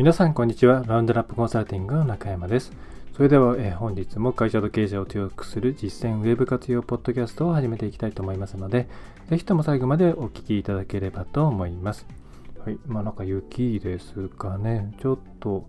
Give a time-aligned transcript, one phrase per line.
[0.00, 0.82] 皆さんこんにちは。
[0.86, 2.72] ラウンドラップコンサルティングの中山です。
[3.14, 8.88] それでは、えー、本日も会社と経営者を強くする実践ウェブ活用ポッドキャストを始めていきたいと思いますので、
[9.28, 12.06] ぜひとも最後までお聞きいただければと思います。
[12.64, 12.78] はい。
[12.86, 14.94] まあなんか雪ですかね。
[15.02, 15.66] ちょっと、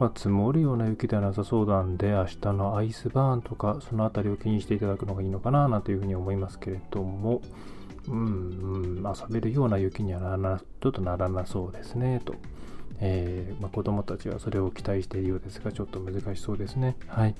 [0.00, 7.40] まあ、積もるような雪ではなさそうなんで、明日のアイスバーンとか、そのあたりを気にしていただくのがいいのかな、なんていうふうに思いますけれども、
[8.08, 12.34] うん、うん、遊べるような雪にはならな、ちょっとならなそうですね、と。
[13.04, 16.96] えー、まあ、子供たちはそれを期待しているようですが、ちょっと難しそうですね。
[17.08, 17.34] はい。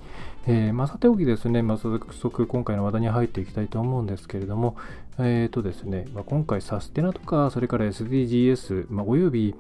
[0.49, 4.77] えー、まあ、さておきですね、まあ、早速今回の話題に入っていきたいと思うんですけれども、
[5.19, 9.55] えっ、ー、とですね、まあ、今回サステナとか、それから SDGs、まあ、および、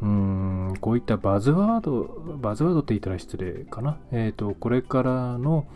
[0.00, 2.04] うーん、こういったバズワード、
[2.40, 3.98] バズワードって言ったら失礼かな。
[4.12, 5.66] えっ、と、これからの、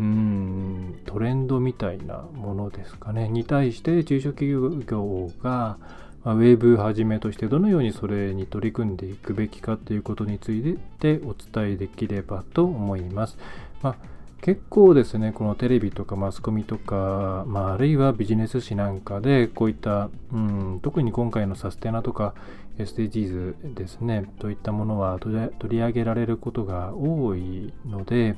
[0.00, 5.78] うーん、トレンドみたいなものですかね、に対して中小企業が、
[6.24, 13.36] まあ、ウェーブはじめとしてどのようにそれに取り組んでいくべきかということについてお伝えできればと思います。
[13.82, 13.96] まあ、
[14.40, 22.34] 結構ですね、このテレビとかマスコミとか、まあ、あるいはビジネス誌なんかで、こういった、うん、特に今回のサステナとか
[22.78, 28.36] SDGs ですね、といったものは取り上げられることが多いので、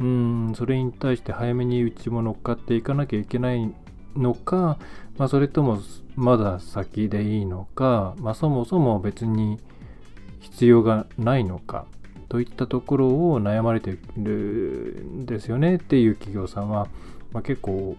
[0.00, 3.74] うん、それに対して早めにうちも乗っかっていかなきゃいけない
[4.16, 4.78] のか、
[5.18, 5.80] まあ、それとも
[6.16, 9.58] まだ先でいいのか、まあ、そもそも別に
[10.40, 11.86] 必要がないのか
[12.28, 16.88] といったところを悩まれてるんですよねっていう企業さんは、
[17.32, 17.96] まあ、結構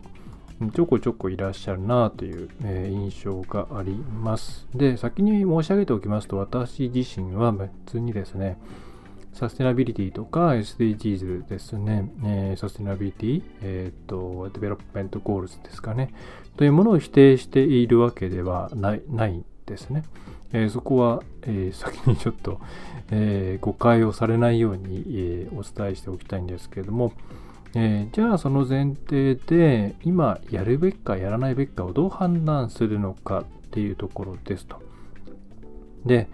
[0.73, 4.67] ちょこちょこいらっしゃるなという、え、印象があります。
[4.73, 8.57] で、先に申し上げておきますと、私自身は別にですね、
[9.33, 16.13] サステナビリティとか SDGs ですね、えー、サステナビリティ、えっ、と、 Development Goals ですかね、
[16.55, 20.03] というものを否定しているわけではないないですね。
[20.51, 22.59] えー、そこは、えー、先にちょっと、
[23.09, 27.13] えー、誤解をされないように、えお伝えしておきたいんですけれども、
[27.75, 34.79] えじゃあその前提で今やるべきかやらないべきかをどう判断するのかっていうところですと。
[36.05, 36.27] で、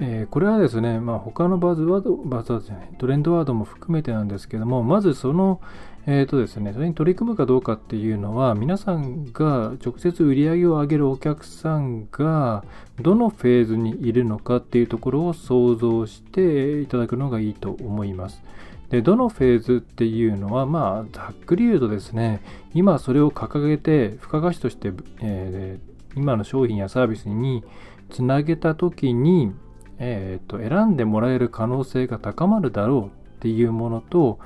[0.00, 5.60] えー、これはですね、まあ、他のバズワード、バズワードじゃない、トレンドワードも含めてなんですけども、まずその、
[6.06, 12.64] えっ、ー、とですね、それに取り組むかどうかっていうのは、皆さんが直接売り上げを上げるお客さんが、
[13.00, 18.42] どのフェーズにいるのかっていうところを想像していただくのがいいと思います。
[18.88, 22.42] で、どのフェーズっていうのは、まあ、ざっくり言うとですね、
[22.74, 27.62] 今それを掲げて、付加価値として、えー、今の商品やサービスに
[28.10, 29.52] つなげた時に、
[29.98, 34.38] えーと、選んでもらえる可能性が高まるだろうっていうものと、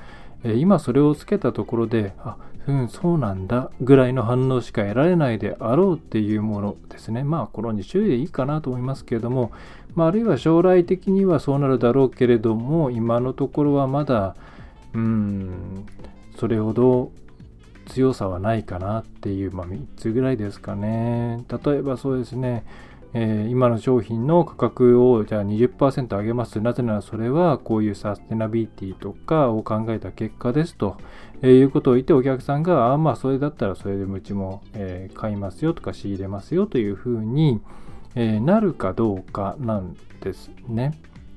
[0.44, 2.36] え、今それをつけたところであ
[2.66, 7.22] うんそうなんだぐらいの反応しか得られないであろうっていうものですね。
[7.22, 9.53] まあこの2種類でいいかなと思いますけれども、
[9.94, 14.34] まあ、あるいは将来的にはそうなるだろうけれども今のところはまだ
[14.94, 15.84] うん
[16.38, 17.12] それほど
[17.86, 21.44] 強さはないかなっていう、まあ、3つぐらいですかね。
[21.64, 22.64] 例えばそうですね。
[23.16, 26.60] えー、今の商品の価格をじゃあ20%上げます。
[26.60, 30.97] なぜならそれはこういうサステナビリティとかを考えた結果ですと、
[31.41, 37.60] えー、いうことを言ってお客さんが、あまあそれだったらそれでうちも、えー、買いますよとか仕入れますよというふうに、
[38.16, 40.92] えなるかどうかなんですね。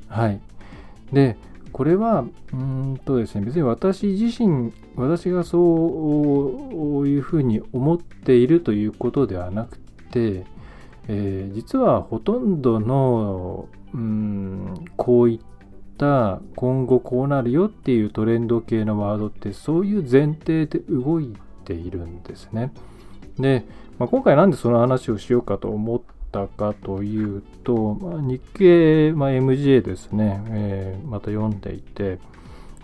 [0.10, 0.40] はい。
[1.12, 1.38] で、
[1.72, 9.78] これは、うんとですね、別に私自身、私がそういうふうに思っているということではなく
[10.12, 10.46] て、
[11.08, 15.40] えー、実はほとんどの、うん、こういっ
[15.98, 21.34] た今後こうなるよっていうトレンド系のワードってそういう前提で動い
[21.66, 22.74] ているんですね。
[23.40, 23.66] で、
[24.00, 32.20] まあ、今回なんでその話をしようかと思ったかというと、まあ、日経、まあ、MGA ですね、えー、また読んでいて、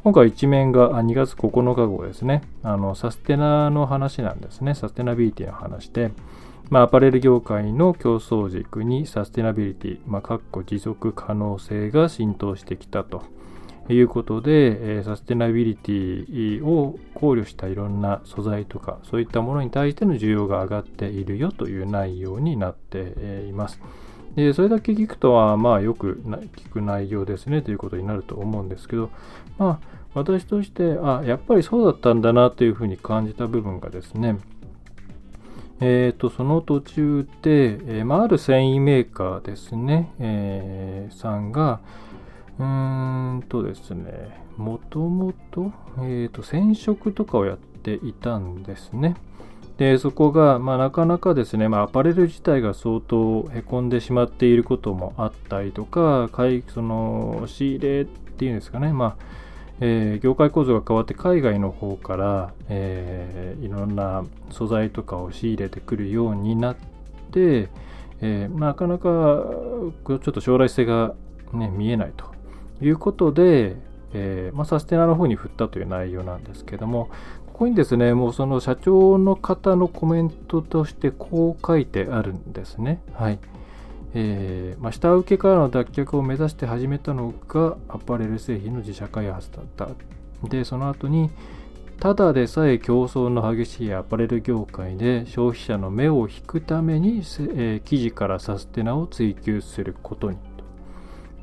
[0.03, 6.12] 今回一面が2月9日号ですね、あのサステナの話なんですね、サステナビリティの話で、
[6.73, 13.21] まあ、アパレル業界の競争軸にサステナビリティ、まあ、かっこ持続可能性が浸透してきたと
[13.89, 23.79] いうことで、え、サステナビリティを考慮したいろんな素材とか、そういったものに対しての需要が上がっているよという内容になっています。
[24.35, 26.23] でそれだけ聞くとは、まあ、よく
[26.55, 29.11] 聞く内容ですねということになると思うんですけど、
[29.59, 34.39] まあ、私として、あ、やっぱりそうだったんだなというふうに感じた部分がですね、
[35.79, 41.79] えーと、その途中で、えーまあ、ある繊維メーカーですね、えー、さんが、
[42.59, 49.15] うーんとですね、もともと、えーと、染色とかをやっていたんですね。
[49.77, 56.29] で、そこが、まあ、なかなかですね、まあ、アパレル自体が相当へこんでしまっていることもあったりとか、
[56.73, 59.33] その仕入れっていうんですかね、まあ、
[59.79, 66.75] えー、業界構造が変わって海外の方から、えー、いろんな素材とかを仕入れてくるようになっ
[67.31, 67.69] て、
[68.21, 71.15] えー、なかなかちょっと将来性が、
[71.53, 72.25] ね、見えないと
[72.81, 73.75] いうことで、
[74.13, 77.09] えまあ、サステナの方に振ったという内容なんですけども
[77.47, 83.01] ここにですねもうその社長の方のコメントとしてこう書いてあるんですね。
[83.13, 83.39] はい
[84.15, 89.89] えー、まあ、下請けからの脱却を目指して始めたのがアパレル製品の自社開発だった。
[90.48, 91.30] で、その後に、
[92.00, 100.38] ただでさえ競争の激しいアパレル業界で消費者の目を引くために、えー、記事からサステナを追求することに。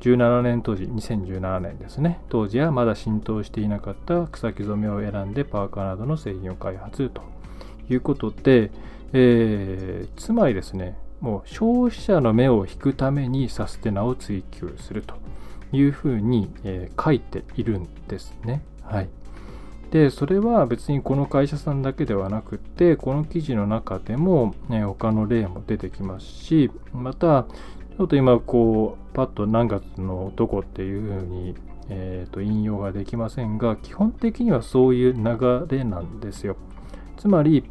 [0.01, 2.19] 17年当時、2017年ですね。
[2.29, 7.21] 当時はまだ浸透していなかった草木染めを選んでパーカーなどの製品を開発と
[7.89, 8.71] いうことで、
[9.13, 15.15] えー、つまりですね、もう消費者の目を引くためにサステナを追求すると
[15.71, 18.63] いうふうに、えー、書いているんですね。
[18.83, 19.09] はい。
[19.91, 31.55] で、それは別にこの会社さんだけではなくて、この記事の中でも、ね、他の例も出てきますし、また、ちょっと今、こう、パッと何月の男っていうふうに、
[31.89, 36.55] えー、と引用ができませんが、基本的にはそういう流れなんですよ。
[37.17, 37.65] つまり、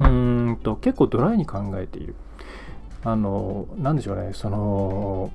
[0.00, 2.16] うーんと結構ドライに考えている。
[3.04, 5.30] あの、なんでしょうね、その、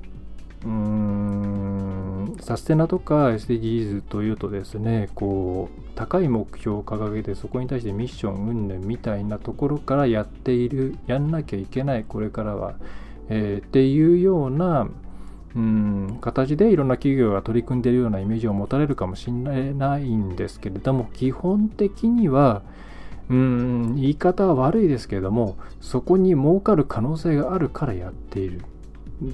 [0.64, 12.74] うん、サステナとか SDGs というとですね、こう、高い目標を掲げて、そこに対してミッション云々みたいなところからやっている、やんなきゃいけない、これからは、
[13.28, 14.88] えー、っていうような、
[15.54, 19.32] うん、形でいろんな企業が取り組んでいるようなイメージを持たれるかもしれ
[19.72, 22.62] ないんですけれども、基本的には、
[23.30, 28.62] うん、言い方は悪いですけれども、そこに儲かる可能性があるからやっている。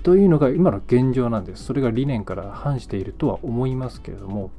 [0.02, 1.64] というのが今の現状なんです。
[1.64, 4.50] それが理念から反しているとは思いますけれども。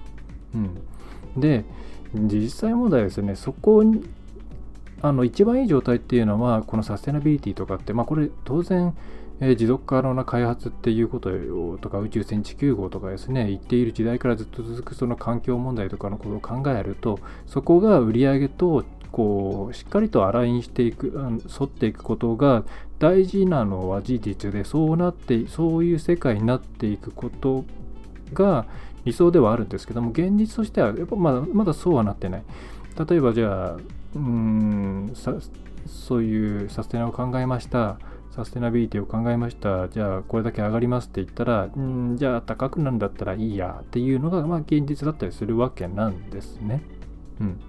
[0.53, 1.65] うん、で、
[2.13, 4.03] 実際問題ですね、そこに、
[5.01, 8.95] あの一番いい状態っていうのは、このサステナビリティとかって、まあこれ当然、
[9.41, 11.29] え、持続可能な開発っていうこと
[11.81, 18.85] とか宇宙船地球号とかですね言っている時代からずっと続くその環境問題とかのことを考えるとそこが売り上げと
[19.15, 22.65] こうしっかりとアラインしていく沿っていくことが
[22.99, 27.63] 大事なのは事実でそうなってそういう世界になっていくこと
[28.33, 28.65] が
[29.05, 32.43] 理想ではあるんですけども現実としてはやっぱまだまだそうはなってない。
[33.09, 33.77] 例えばじゃあ
[34.15, 35.13] うん
[35.85, 37.97] そういうサステナを考えました。
[38.31, 39.87] サステナビリティを考えました。
[39.87, 46.81] じゃあこれだけ上がりますって言ったらんじゃあ高くなるんだったらいいやっていうのがまあ現実だったりするわけなんですね。
[47.39, 47.61] うん。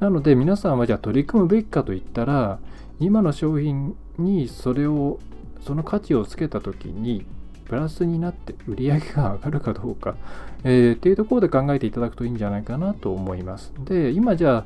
[0.00, 2.58] なので皆さんはじゃあ取り組むべきかといったら
[3.00, 5.18] 今の商品にそれを
[5.60, 7.26] その価値をつけた時に
[7.68, 10.16] プラスになって売り上げが上がるかどうか、
[10.64, 13.72] えー、っていうところで考えていただくといいんじゃないかなと思います。
[13.84, 14.64] で、今じゃあ、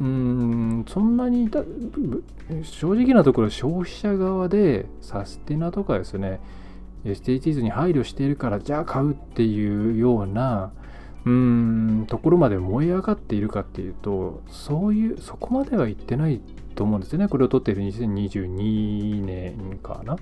[0.00, 1.48] うーん、そんなに
[2.62, 6.40] 正直なところ消費者側でサステナとかですね、
[7.04, 10.72] SDGs に配慮しているからじゃあ買うっていうような
[11.26, 16.40] うんところまで燃え上がっているかっていうとそういうそこまではいってない
[16.74, 17.28] と思うんですよね。
[17.28, 20.16] これを撮っている2022年かな？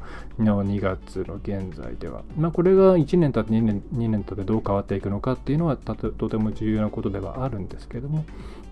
[0.44, 5.94] の2月の現在では、まあ、これが1年経って2年 ,2 年経ってどう変わっていくのかっていうのはと
[6.28, 8.24] ても重要なことではあるんですけども。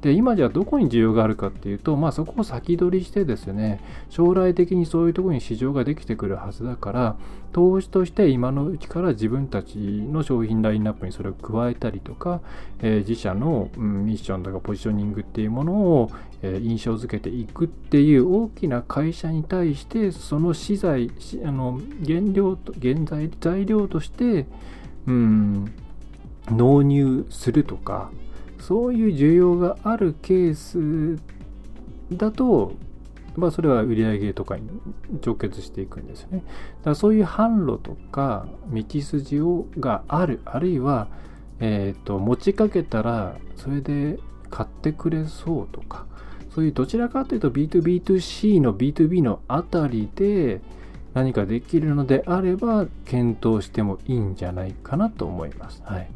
[0.03, 7.17] で今じゃあどこに需要があるかっていうと、まあ、そこを先取りしてですね将来的にそういうところに市場ができてくるはずだから
[7.53, 12.43] 投資として今のうちから自分たちの商品ラインナップにそれを加えたりとか、
[12.81, 16.11] えー、自社の、うん、ミッションとかポジショニングっていうものを、
[16.43, 21.11] えー、印象づけていくっていう大きな会社に対してその資材
[21.45, 24.47] あの原料と原材材料として、
[25.07, 25.73] うん、
[26.50, 28.11] 納入するとか
[28.67, 31.21] そういう需要があるケース
[32.11, 32.73] だと、
[33.37, 34.69] まあ、それは売上とかに
[35.25, 36.39] 直結していくんですね。
[36.39, 41.07] だからそういう販路とか道筋をがある、あるいは、
[41.61, 44.19] えーと、持ちかけたらそれで
[44.51, 46.07] 買ってくれそうとか、
[46.53, 50.61] そういうどちらかというと B2B2C の B2B のあたりで、
[51.15, 55.83] 何かできるのであれば検討してもいいんじゃないかなと思います。
[55.85, 56.11] はい。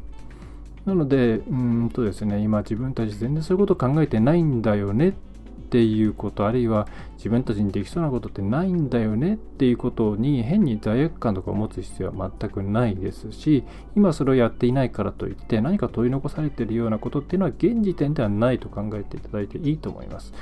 [0.85, 5.13] なので、うんとですね、今自分たち全然そういうこと考えてないんだよねっ
[5.71, 13.63] ていうこと、あるいは自分たちにできそうなことってないんだよねっていうことに変に罪悪感とかを持つ必要は全くないですし、
[13.95, 20.33] 今それをやっていないからといって何か取り残されているようなことっていうのは現時点ではないと考えていただいていいと思います。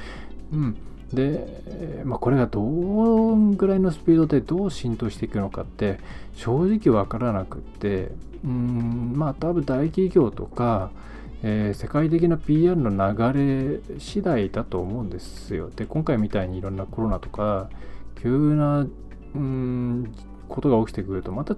[0.52, 0.78] うん。
[1.14, 6.00] で、まあ、これがどんぐらいのスピードでどう浸透していくのかって
[6.36, 8.12] 正直わからなくって
[8.44, 10.92] うんまあ多分大企業とか、
[11.44, 15.70] えー、世界的な PR の流れ次第だと思うんですよ。
[15.76, 17.70] で今回みたいにいろんなコロナとか
[18.22, 18.86] 急な
[19.36, 20.14] うん
[20.48, 21.56] ことが起きてくるとまた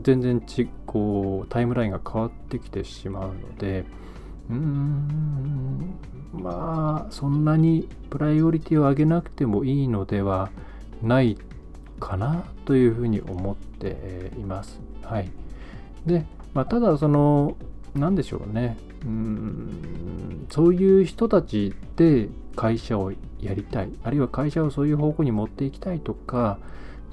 [0.00, 3.84] 全然ちこうタイムラインが変わってきてしまうので
[4.50, 5.94] うーん
[6.32, 10.50] まあそんなにプライオリティを上げなくてもいいのでは
[11.02, 11.38] ない
[12.00, 14.80] かなというふうに思っています。
[15.02, 15.30] はい。
[16.06, 17.56] で、まあ、ただその
[17.94, 26.58] 何でしょうねうんそういう人たちで会社をやりたいあるいは会社をそういう方向に持っていきたいとか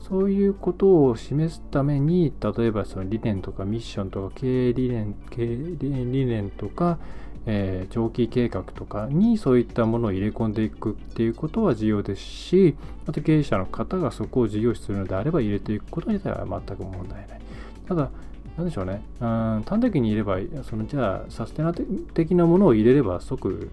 [0.08, 6.98] そういうことを示すために例えばその理念とかミッションとか経営理念経営理念とか
[7.46, 12.76] えー、長期計画とかにそういったものを入れ込んでいくっていうことは重要ですし、
[13.08, 17.42] また経営者の方がそこを事業視するのであれば入れていくこと自体は全く問題ない。
[17.88, 18.10] ただ、
[18.58, 21.74] なんでしょうね、うん、端的に言えば、そのじゃあ、サステナ
[22.14, 23.72] 的なものを入れれば即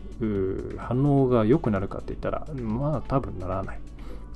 [0.78, 3.80] 反応が良くなるかって言ったら、まあ多分ならない。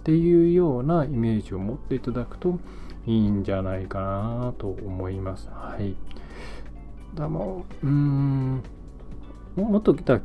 [0.00, 2.59] っていうようなイメージを持っていただくと
[3.07, 5.49] いいんじゃないかなと思います。
[5.50, 5.95] はい。
[7.14, 8.62] だもう、うーん。
[9.57, 10.21] もっと来た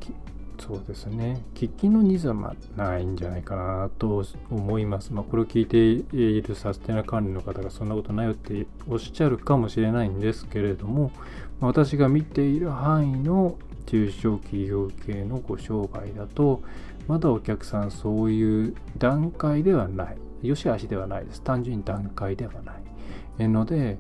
[0.58, 5.12] そうですね喫緊のニーズはないんじゃないかなと思います。
[5.12, 11.12] まあ、これを聞いているサステナ管理の方がそんなことないよっておっしゃるかもしれないんですけれども、
[11.60, 16.62] 私が見ている範囲の中小企業系のご商売だと
[17.08, 20.18] まだお客さんそういう段階ではない。
[20.48, 21.42] よしあしではないです。
[21.42, 23.48] 単純に段階ではない。
[23.48, 23.98] ので、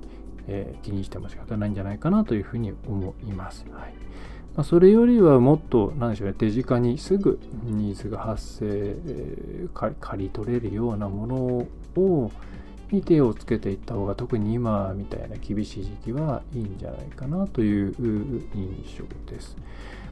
[0.48, 3.66] えー、気にしても仕方ないんじゃないかなというふうに思います。
[3.72, 3.94] はい
[4.56, 12.32] まあ、それよりはもっと、なんでしょうね、手近にすぐニーズが発生、えー、刈り取れるようなものを、
[12.96, 17.94] に手をつけていった方が、特に今みたいな厳しい時期はいいんじゃないかなという
[18.56, 19.56] 印象です。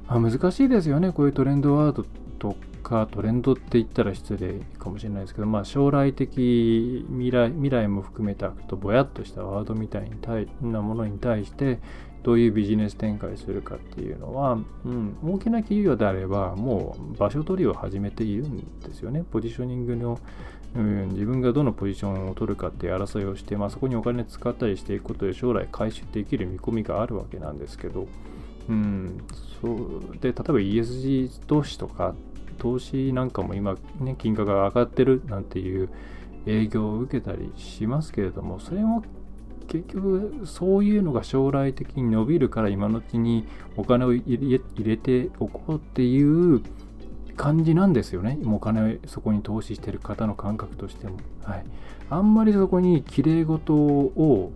[0.08, 2.06] まあ、難しいですよね、こういうトレンドワード
[2.38, 10.12] とか、トレンドって言ったら失礼かもしれないですけど、まあ、将来的未来未来も含めたとぼやっとしたワードみたい
[10.62, 11.80] なものに対して、
[12.24, 19.26] どういうビジネス展開するかっていうのは、うん、大きな企業であればもう場所取りを始めているんですよね。
[19.30, 20.20] ポジショニングの、
[20.76, 28.08] うん、自分がどのポジションを取るかっていう争いをして、まあ、そこにお金使ったりしていくことで将来回収できる見込みがあるわけなんですけど、
[28.70, 29.24] うん、
[29.62, 30.18] そう。
[30.20, 32.16] で例えば ESG 投資とか
[32.58, 35.90] 投資なんかも今、ね、金額が上がってるなんていう
[36.46, 39.04] 営業を受けたりしますけれども、それも
[39.68, 43.46] 結局そういうのが将来的に伸びるから今のうちに
[43.78, 46.62] お金を入れておこうっていう
[47.36, 48.38] 感じなんですよね。
[48.42, 51.18] もうお金をそこに投資してる方の感覚としても。
[51.44, 51.66] はい。
[52.10, 54.52] あんまりそこにきれい事を、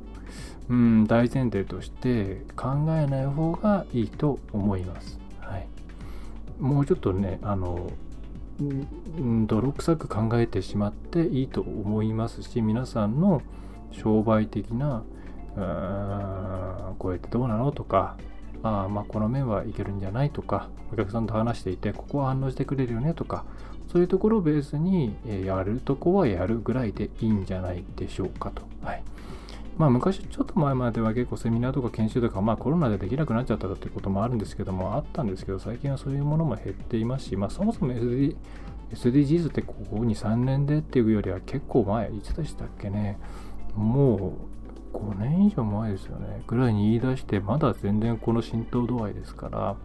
[0.69, 5.19] うん、大前提として考えない方がいいと思います。
[5.39, 5.67] はい。
[6.59, 7.89] もうちょっとね、あの、
[9.45, 13.41] 泥臭く考えてしまっていいと思いますし、皆さんの
[13.91, 15.03] 商売的な、
[15.55, 18.17] うーん、こうやってどうなのとか、
[18.63, 23.45] あまあこの面はいけるんじゃないとか、お客さんと話していて、ここは反応してくれるよねとか、
[23.91, 28.63] そういうところをベースに、やるとこはやるぐらいでいいんじゃないでしょうかと。
[28.83, 29.03] はい。
[29.77, 38.35] まあ昔ちょっと前までは結構セミナーとか研修とか、まあコロナでできなくなっちゃったっていうこともあるんですけども、あったんですけど、最近はそういうものも減っていますし、まあそもそも SD
[38.93, 43.19] SDGs ってここ2、3年でっていうよりは結構前、いつでしたっけね。
[43.75, 44.31] もう
[44.93, 46.43] 5年以上前ですよね。
[46.47, 49.75] ぐらいに言い出して、まだ全然この浸透度合いですから、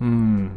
[0.00, 0.50] うん、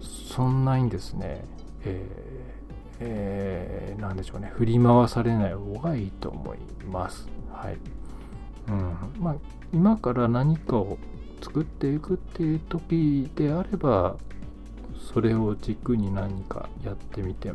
[0.00, 1.44] そんなにですね、
[1.84, 6.58] えー、えー、なんでしょうね、振り回されない方がいいと思い
[6.90, 7.28] ます。
[7.52, 7.78] はい。
[8.68, 9.36] うん、まあ、
[9.72, 10.98] 今から何かを
[11.42, 14.16] 作っていくっていう時であれば、
[15.12, 17.52] それを軸に何かやってみて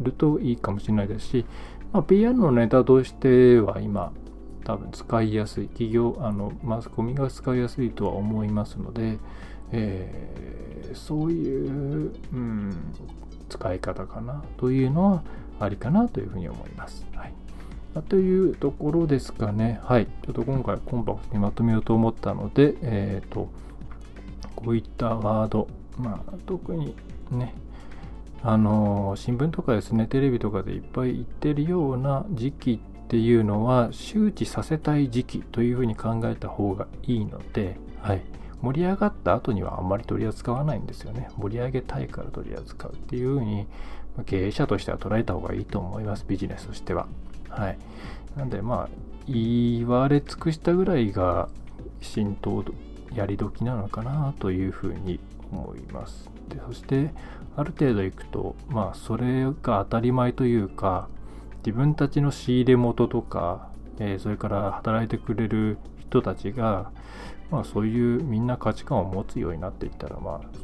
[0.00, 1.46] るといいかもしれないですし、
[1.92, 4.12] まあ、PR のネタとしては今
[4.62, 9.18] 多分使いやすい企業あのマスコミが使いやすいとは思いますので、
[9.72, 12.94] えー、そういう、うん、
[13.48, 15.22] 使い方かなというのは
[15.60, 17.06] ありかなというふうに思います。
[17.14, 17.32] はい
[18.08, 19.78] というところですかね。
[19.82, 20.06] はい。
[20.06, 23.50] ちょっと今回コンパクトにまとめようと思ったので、えっ、ー、と、
[24.56, 26.94] こういったワード、まあ、特に
[27.30, 27.54] ね、
[28.42, 32.80] あの新聞とかですね、テレビとかでいっぱい言ってるような時期
[33.12, 38.22] っていうのは、周知させたい時期というふうに考えた方がいいので、はい。
[38.62, 41.28] 盛り上がった後にはあんまり取り扱わないんですよね。
[41.36, 43.66] 盛り上げたいから取り扱うっていうふうに、
[44.24, 47.06] 経営者としては捉えた方がいいと思います、ビジネスとしては。
[47.50, 47.78] はい。
[48.34, 48.88] なんで、まあ、
[49.26, 51.50] 言われ尽くしたぐらいが
[52.00, 52.64] 浸透
[53.14, 55.20] やり時なのかなというふうに
[55.52, 56.30] 思います。
[56.48, 57.10] でそして、
[57.56, 61.08] ある程度いくと、まあ、それが当たり前というか、
[61.64, 66.90] 自分たちの仕入れ元とか、えー、それから働いてくれる人たちが、
[67.50, 70.62] まあ、そういうみんな価値観を持つようになっていったら、まあ、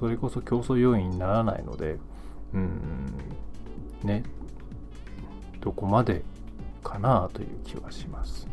[0.00, 1.98] それこそ競争要因にならないので、
[2.54, 3.14] うん、
[4.02, 4.22] ね、
[5.60, 6.22] どこまで
[6.82, 8.48] かなという気はします。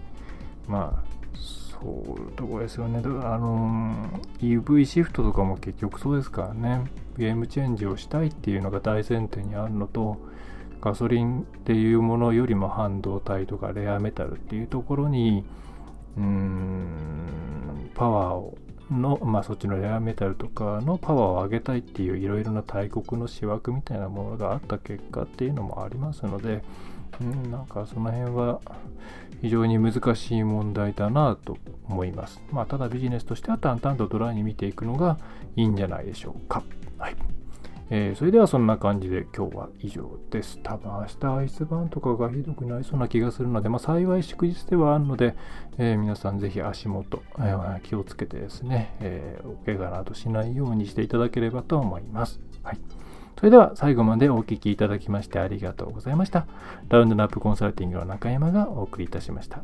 [0.67, 3.01] まあ、そういうとこですよね。
[3.01, 6.83] だからあの EV シフトとかも結局そうですからね。
[7.17, 10.17] ゲームチェンジをしたいっていうのが大前提にあるのと、
[10.81, 15.43] ガソリンっていうものよりも半導体とかレアメタルっていうところに、
[16.17, 18.57] うん、パワーを
[18.91, 26.63] の、まあ、そっちのレアメタルとかのパワーを上げたいっていういろいろな大国の思惑みたいなものがあった結果っていうのもありますので、
[27.21, 28.61] うん、なんかその辺は
[29.41, 31.57] 非常に難しい問題だなと
[31.87, 32.41] 思います。
[32.51, 35.17] まあ、ただビジネスとしては淡々とドライに見ていくのが
[35.55, 36.63] いいんじゃないでしょうか。
[36.97, 37.38] はい。
[37.91, 40.59] えー、それではそんな感じで今日は以上です。
[40.61, 45.35] 多分明日アイスバーンとかがひどくなりそうな気がするので、まあ、幸い祝日ではあるので、
[45.77, 52.39] えー、皆さんぜひ足元、えー、気をつけてですね、えお怪我などしないようにしていただければと思います。
[52.63, 52.79] はい。
[53.37, 56.45] それでは最後までお聴きいただきましてありがとうございました。
[56.89, 59.63] ラウンドナップコンサルティングの中山がお送りいたしました。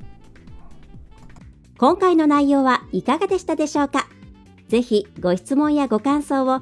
[1.77, 4.07] 今回の内容はいかがでしたでしょうか？
[4.69, 6.61] ぜひご質問やご感想を